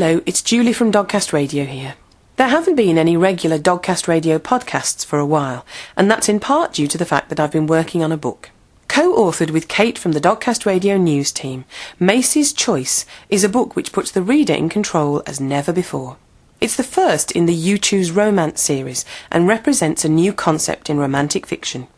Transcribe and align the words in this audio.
Hello, 0.00 0.22
it's 0.26 0.42
Julie 0.42 0.72
from 0.72 0.92
Dogcast 0.92 1.32
Radio 1.32 1.64
here. 1.64 1.96
There 2.36 2.46
haven't 2.46 2.76
been 2.76 2.98
any 2.98 3.16
regular 3.16 3.58
Dogcast 3.58 4.06
Radio 4.06 4.38
podcasts 4.38 5.04
for 5.04 5.18
a 5.18 5.26
while, 5.26 5.66
and 5.96 6.08
that's 6.08 6.28
in 6.28 6.38
part 6.38 6.74
due 6.74 6.86
to 6.86 6.96
the 6.96 7.04
fact 7.04 7.30
that 7.30 7.40
I've 7.40 7.50
been 7.50 7.66
working 7.66 8.04
on 8.04 8.12
a 8.12 8.16
book. 8.16 8.50
Co-authored 8.86 9.50
with 9.50 9.66
Kate 9.66 9.98
from 9.98 10.12
the 10.12 10.20
Dogcast 10.20 10.64
Radio 10.64 10.96
news 10.98 11.32
team, 11.32 11.64
Macy's 11.98 12.52
Choice 12.52 13.06
is 13.28 13.42
a 13.42 13.48
book 13.48 13.74
which 13.74 13.90
puts 13.90 14.12
the 14.12 14.22
reader 14.22 14.54
in 14.54 14.68
control 14.68 15.20
as 15.26 15.40
never 15.40 15.72
before. 15.72 16.16
It's 16.60 16.76
the 16.76 16.84
first 16.84 17.32
in 17.32 17.46
the 17.46 17.52
You 17.52 17.76
Choose 17.76 18.12
Romance 18.12 18.62
series 18.62 19.04
and 19.32 19.48
represents 19.48 20.04
a 20.04 20.08
new 20.08 20.32
concept 20.32 20.88
in 20.88 21.00
romantic 21.00 21.44
fiction. 21.44 21.88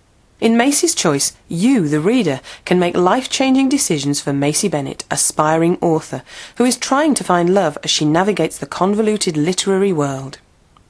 In 0.41 0.57
Macy's 0.57 0.95
Choice, 0.95 1.35
you, 1.49 1.87
the 1.87 2.01
reader, 2.01 2.41
can 2.65 2.79
make 2.79 2.97
life-changing 2.97 3.69
decisions 3.69 4.23
for 4.23 4.33
Macy 4.33 4.69
Bennett, 4.69 5.05
aspiring 5.11 5.77
author, 5.83 6.23
who 6.57 6.65
is 6.65 6.79
trying 6.79 7.13
to 7.15 7.25
find 7.25 7.53
love 7.53 7.77
as 7.85 7.91
she 7.91 8.07
navigates 8.07 8.57
the 8.57 8.67
convoluted 8.67 9.37
literary 9.37 9.93
world. 9.93 10.39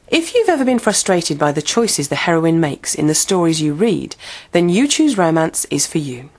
If 0.07 0.35
you've 0.35 0.49
ever 0.49 0.65
been 0.65 0.79
frustrated 0.79 1.37
by 1.37 1.51
the 1.51 1.63
choices 1.63 2.09
the 2.09 2.15
heroine 2.15 2.61
makes 2.61 2.95
in 2.95 3.09
the 3.09 3.15
stories 3.15 3.61
you 3.61 3.75
read, 3.75 4.15
then 4.53 4.69
You 4.69 4.87
Choose 4.87 5.19
Romance 5.19 5.65
is 5.65 5.85
for 5.85 5.99
you. 5.99 6.31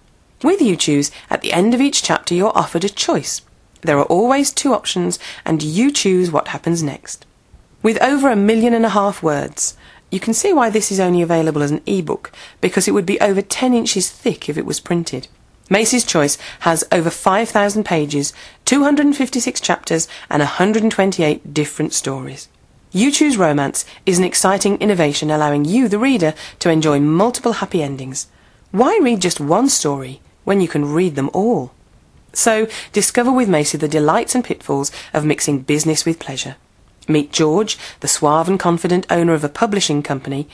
With 0.41 0.61
You 0.61 0.77
Choose, 0.77 1.11
at 1.29 1.41
the 1.41 1.51
end 1.51 1.73
of 1.73 1.81
each 1.81 2.03
chapter 2.03 2.33
you're 2.33 2.57
offered 2.57 2.85
a 2.85 2.89
choice. 2.89 3.41
There 3.81 3.99
are 3.99 4.05
always 4.05 4.53
two 4.53 4.73
options, 4.73 5.19
and 5.43 5.61
you 5.61 5.91
choose 5.91 6.31
what 6.31 6.49
happens 6.49 6.81
next. 6.81 7.25
With 7.83 8.01
over 8.01 8.29
a 8.29 8.35
million 8.35 8.73
and 8.73 8.85
a 8.85 8.89
half 8.89 9.23
words, 9.23 9.75
you 10.11 10.19
can 10.19 10.33
see 10.33 10.53
why 10.53 10.69
this 10.69 10.91
is 10.91 10.99
only 10.99 11.21
available 11.21 11.63
as 11.63 11.71
an 11.71 11.81
e-book, 11.85 12.31
because 12.59 12.87
it 12.87 12.91
would 12.91 13.05
be 13.05 13.19
over 13.21 13.41
10 13.41 13.73
inches 13.73 14.09
thick 14.09 14.49
if 14.49 14.57
it 14.57 14.65
was 14.65 14.79
printed. 14.79 15.27
Macy's 15.69 16.03
Choice 16.03 16.37
has 16.59 16.83
over 16.91 17.09
5,000 17.09 17.85
pages, 17.85 18.33
256 18.65 19.61
chapters, 19.61 20.09
and 20.29 20.41
128 20.41 21.53
different 21.53 21.93
stories. 21.93 22.49
You 22.91 23.09
Choose 23.09 23.37
Romance 23.37 23.85
is 24.05 24.19
an 24.19 24.25
exciting 24.25 24.77
innovation 24.79 25.31
allowing 25.31 25.63
you, 25.63 25.87
the 25.87 25.97
reader, 25.97 26.33
to 26.59 26.69
enjoy 26.69 26.99
multiple 26.99 27.53
happy 27.53 27.81
endings. 27.81 28.27
Why 28.71 28.99
read 29.01 29.21
just 29.21 29.39
one 29.39 29.69
story 29.69 30.19
when 30.43 30.59
you 30.59 30.67
can 30.67 30.91
read 30.91 31.15
them 31.15 31.29
all? 31.33 31.71
So, 32.33 32.67
discover 32.91 33.31
with 33.31 33.47
Macy 33.47 33.77
the 33.77 33.87
delights 33.87 34.35
and 34.35 34.43
pitfalls 34.43 34.91
of 35.13 35.23
mixing 35.23 35.59
business 35.59 36.03
with 36.03 36.19
pleasure. 36.19 36.57
Meet 37.07 37.31
George, 37.31 37.77
the 37.99 38.07
suave 38.07 38.47
and 38.47 38.59
confident 38.59 39.05
owner 39.09 39.33
of 39.33 39.43
a 39.43 39.49
publishing 39.49 40.03
company, 40.03 40.47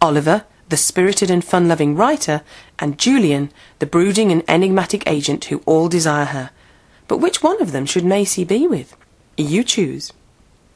Oliver, 0.00 0.44
the 0.68 0.76
spirited 0.76 1.30
and 1.30 1.44
fun-loving 1.44 1.94
writer, 1.94 2.42
and 2.78 2.98
Julian, 2.98 3.52
the 3.78 3.86
brooding 3.86 4.32
and 4.32 4.42
enigmatic 4.48 5.02
agent 5.06 5.44
who 5.46 5.62
all 5.66 5.88
desire 5.88 6.26
her. 6.26 6.50
But 7.08 7.18
which 7.18 7.42
one 7.42 7.60
of 7.60 7.72
them 7.72 7.86
should 7.86 8.04
Macy 8.04 8.44
be 8.44 8.66
with? 8.66 8.96
You 9.36 9.64
choose. 9.64 10.12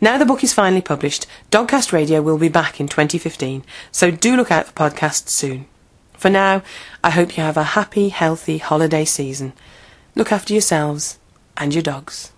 Now 0.00 0.19
the 0.19 0.27
book 0.27 0.44
is 0.44 0.52
finally 0.52 0.82
published, 0.82 1.27
Dogcast 1.50 1.92
Radio 1.92 2.20
will 2.20 2.36
be 2.36 2.50
back 2.50 2.78
in 2.78 2.88
2015, 2.88 3.64
so 3.91 4.10
do 4.10 4.36
look 4.36 4.50
out 4.50 4.66
for 4.66 4.72
podcasts 4.74 5.30
soon. 5.30 5.66
For 6.12 6.28
now, 6.28 6.62
I 7.02 7.10
hope 7.10 7.36
you 7.36 7.42
have 7.42 7.56
a 7.56 7.72
happy, 7.72 8.10
healthy 8.10 8.58
holiday 8.58 9.06
season. 9.06 9.54
Look 10.14 10.30
after 10.30 10.52
yourselves 10.52 11.19
and 11.56 11.72
your 11.72 11.82
dogs. 11.82 12.32